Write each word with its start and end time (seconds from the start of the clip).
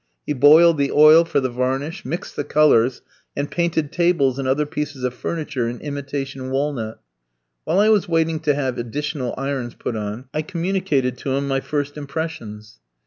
He 0.25 0.33
boiled 0.33 0.79
the 0.79 0.89
oil 0.91 1.25
for 1.25 1.39
the 1.39 1.49
varnish, 1.51 2.03
mixed 2.05 2.35
the 2.35 2.43
colours, 2.43 3.03
and 3.37 3.51
painted 3.51 3.91
tables 3.91 4.39
and 4.39 4.47
other 4.47 4.65
pieces 4.65 5.03
of 5.03 5.13
furniture 5.13 5.67
in 5.69 5.79
imitation 5.79 6.49
walnut. 6.49 6.99
While 7.65 7.77
I 7.79 7.89
was 7.89 8.09
waiting 8.09 8.39
to 8.39 8.55
have 8.55 8.79
additional 8.79 9.35
irons 9.37 9.75
put 9.75 9.95
on, 9.95 10.25
I 10.33 10.41
communicated 10.41 11.19
to 11.19 11.33
him 11.35 11.47
my 11.47 11.59
first 11.59 11.97
impressions. 11.97 12.79